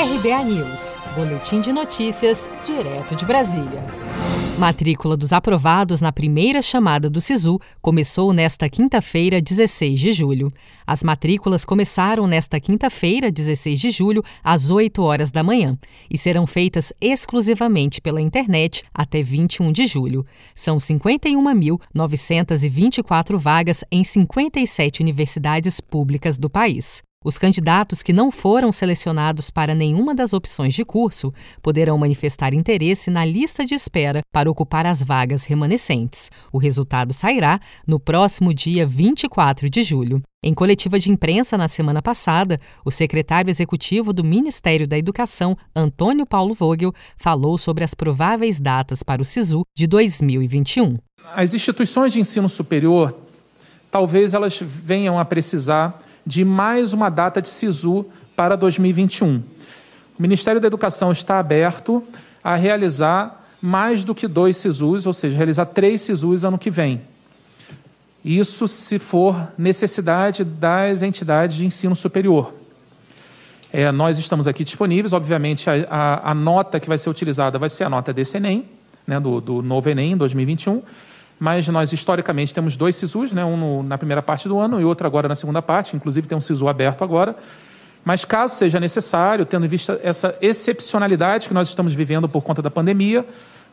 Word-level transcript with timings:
RBA 0.00 0.44
News, 0.44 0.96
Boletim 1.14 1.60
de 1.60 1.74
Notícias, 1.74 2.50
direto 2.64 3.14
de 3.14 3.26
Brasília. 3.26 3.84
Matrícula 4.58 5.14
dos 5.14 5.30
aprovados 5.30 6.00
na 6.00 6.10
primeira 6.10 6.62
chamada 6.62 7.10
do 7.10 7.20
SISU 7.20 7.58
começou 7.82 8.32
nesta 8.32 8.66
quinta-feira, 8.66 9.42
16 9.42 10.00
de 10.00 10.14
julho. 10.14 10.50
As 10.86 11.02
matrículas 11.02 11.66
começaram 11.66 12.26
nesta 12.26 12.58
quinta-feira, 12.58 13.30
16 13.30 13.78
de 13.78 13.90
julho, 13.90 14.24
às 14.42 14.70
8 14.70 15.02
horas 15.02 15.30
da 15.30 15.42
manhã 15.42 15.78
e 16.10 16.16
serão 16.16 16.46
feitas 16.46 16.94
exclusivamente 16.98 18.00
pela 18.00 18.22
internet 18.22 18.82
até 18.94 19.22
21 19.22 19.70
de 19.70 19.84
julho. 19.84 20.24
São 20.54 20.78
51.924 20.78 23.36
vagas 23.36 23.84
em 23.92 24.02
57 24.02 25.02
universidades 25.02 25.78
públicas 25.78 26.38
do 26.38 26.48
país. 26.48 27.02
Os 27.22 27.36
candidatos 27.36 28.02
que 28.02 28.14
não 28.14 28.30
foram 28.30 28.72
selecionados 28.72 29.50
para 29.50 29.74
nenhuma 29.74 30.14
das 30.14 30.32
opções 30.32 30.72
de 30.72 30.86
curso 30.86 31.34
poderão 31.60 31.98
manifestar 31.98 32.54
interesse 32.54 33.10
na 33.10 33.26
lista 33.26 33.62
de 33.62 33.74
espera 33.74 34.22
para 34.32 34.50
ocupar 34.50 34.86
as 34.86 35.02
vagas 35.02 35.44
remanescentes. 35.44 36.30
O 36.50 36.56
resultado 36.56 37.12
sairá 37.12 37.60
no 37.86 38.00
próximo 38.00 38.54
dia 38.54 38.86
24 38.86 39.68
de 39.68 39.82
julho. 39.82 40.22
Em 40.42 40.54
coletiva 40.54 40.98
de 40.98 41.12
imprensa 41.12 41.58
na 41.58 41.68
semana 41.68 42.00
passada, 42.00 42.58
o 42.86 42.90
secretário 42.90 43.50
executivo 43.50 44.14
do 44.14 44.24
Ministério 44.24 44.88
da 44.88 44.96
Educação, 44.96 45.54
Antônio 45.76 46.24
Paulo 46.24 46.54
Vogel, 46.54 46.94
falou 47.18 47.58
sobre 47.58 47.84
as 47.84 47.92
prováveis 47.92 48.58
datas 48.58 49.02
para 49.02 49.20
o 49.20 49.26
SISU 49.26 49.60
de 49.76 49.86
2021. 49.86 50.96
As 51.34 51.52
instituições 51.52 52.14
de 52.14 52.20
ensino 52.20 52.48
superior, 52.48 53.14
talvez 53.90 54.32
elas 54.32 54.58
venham 54.58 55.18
a 55.18 55.24
precisar 55.26 56.00
de 56.26 56.44
mais 56.44 56.92
uma 56.92 57.08
data 57.08 57.40
de 57.40 57.48
SISU 57.48 58.06
para 58.36 58.56
2021. 58.56 59.42
O 60.18 60.22
Ministério 60.22 60.60
da 60.60 60.66
Educação 60.66 61.12
está 61.12 61.38
aberto 61.38 62.02
a 62.42 62.54
realizar 62.54 63.46
mais 63.60 64.04
do 64.04 64.14
que 64.14 64.26
dois 64.26 64.56
SISUs, 64.56 65.06
ou 65.06 65.12
seja, 65.12 65.36
realizar 65.36 65.66
três 65.66 66.00
SISUs 66.02 66.44
ano 66.44 66.58
que 66.58 66.70
vem. 66.70 67.02
Isso 68.24 68.68
se 68.68 68.98
for 68.98 69.48
necessidade 69.56 70.44
das 70.44 71.02
entidades 71.02 71.56
de 71.56 71.64
ensino 71.64 71.96
superior. 71.96 72.52
É, 73.72 73.90
nós 73.92 74.18
estamos 74.18 74.46
aqui 74.46 74.64
disponíveis, 74.64 75.12
obviamente, 75.12 75.70
a, 75.70 75.86
a, 75.88 76.30
a, 76.32 76.34
nota 76.34 76.80
que 76.80 76.88
vai 76.88 76.98
ser 76.98 77.08
utilizada 77.08 77.58
vai 77.58 77.68
ser 77.68 77.84
a 77.84 77.88
nota 77.88 78.12
desse 78.12 78.36
Enem, 78.36 78.64
né, 79.06 79.20
do, 79.20 79.40
do 79.40 79.62
novo 79.62 79.88
Enem 79.88 80.16
2021, 80.16 80.82
mas 81.40 81.66
nós 81.68 81.90
historicamente 81.90 82.52
temos 82.52 82.76
dois 82.76 82.94
SISUs, 82.96 83.32
né? 83.32 83.42
um 83.42 83.56
no, 83.56 83.82
na 83.82 83.96
primeira 83.96 84.20
parte 84.20 84.46
do 84.46 84.60
ano 84.60 84.78
e 84.78 84.84
outro 84.84 85.06
agora 85.06 85.26
na 85.26 85.34
segunda 85.34 85.62
parte, 85.62 85.96
inclusive 85.96 86.28
tem 86.28 86.36
um 86.36 86.40
SISU 86.40 86.68
aberto 86.68 87.02
agora. 87.02 87.34
Mas 88.04 88.26
caso 88.26 88.54
seja 88.54 88.78
necessário, 88.78 89.46
tendo 89.46 89.64
em 89.64 89.68
vista 89.68 89.98
essa 90.02 90.36
excepcionalidade 90.42 91.48
que 91.48 91.54
nós 91.54 91.66
estamos 91.68 91.94
vivendo 91.94 92.28
por 92.28 92.42
conta 92.42 92.60
da 92.60 92.70
pandemia, 92.70 93.24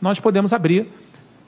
nós 0.00 0.20
podemos 0.20 0.52
abrir 0.52 0.92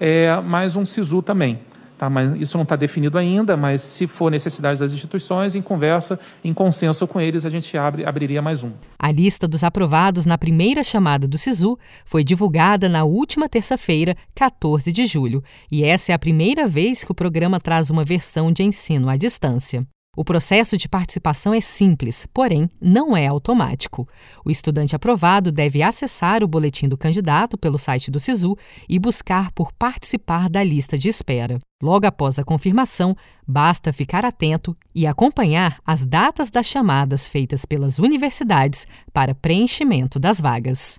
é, 0.01 0.41
mais 0.41 0.75
um 0.75 0.85
SISU 0.85 1.23
também. 1.23 1.61
Tá, 1.99 2.09
mas 2.09 2.41
isso 2.41 2.57
não 2.57 2.63
está 2.63 2.77
definido 2.77 3.19
ainda, 3.19 3.57
mas 3.57 3.81
se 3.81 4.07
for 4.07 4.31
necessidade 4.31 4.79
das 4.79 4.93
instituições, 4.93 5.57
em 5.57 5.61
conversa, 5.61 6.19
em 6.45 6.55
consenso 6.55 7.09
com 7.09 7.21
eles, 7.21 7.45
a 7.45 7.51
gente 7.51 7.77
abre, 7.77 8.05
abriria 8.05 8.41
mais 8.41 8.63
um. 8.63 8.71
A 8.97 9.11
lista 9.11 9.49
dos 9.49 9.65
aprovados 9.65 10.25
na 10.25 10.39
primeira 10.39 10.85
chamada 10.85 11.27
do 11.27 11.37
SISU 11.37 11.77
foi 12.07 12.23
divulgada 12.23 12.89
na 12.89 13.03
última 13.03 13.49
terça-feira, 13.49 14.17
14 14.33 14.93
de 14.93 15.07
julho, 15.07 15.43
e 15.73 15.83
essa 15.83 16.13
é 16.13 16.15
a 16.15 16.19
primeira 16.19 16.69
vez 16.69 17.03
que 17.03 17.11
o 17.11 17.15
programa 17.15 17.59
traz 17.59 17.91
uma 17.91 18.05
versão 18.05 18.53
de 18.53 18.63
ensino 18.63 19.09
à 19.09 19.17
distância. 19.17 19.83
O 20.17 20.25
processo 20.25 20.77
de 20.77 20.89
participação 20.89 21.55
é 21.55 21.61
simples, 21.61 22.27
porém 22.35 22.69
não 22.81 23.17
é 23.17 23.29
automático. 23.29 24.09
O 24.45 24.51
estudante 24.51 24.97
aprovado 24.97 25.53
deve 25.53 25.81
acessar 25.81 26.43
o 26.43 26.49
boletim 26.49 26.89
do 26.89 26.99
candidato 26.99 27.57
pelo 27.57 27.79
site 27.79 28.11
do 28.11 28.19
SISU 28.19 28.57
e 28.89 28.99
buscar 28.99 29.53
por 29.53 29.73
participar 29.73 30.51
da 30.51 30.65
lista 30.65 30.99
de 30.99 31.09
espera. 31.09 31.61
Logo 31.81 32.05
após 32.05 32.37
a 32.37 32.45
confirmação, 32.45 33.15
basta 33.47 33.93
ficar 33.93 34.25
atento 34.25 34.77
e 34.93 35.07
acompanhar 35.07 35.79
as 35.87 36.05
datas 36.05 36.51
das 36.51 36.67
chamadas 36.67 37.29
feitas 37.29 37.65
pelas 37.65 38.01
universidades 38.01 38.85
para 39.13 39.37
preenchimento 39.37 40.19
das 40.19 40.41
vagas. 40.41 40.99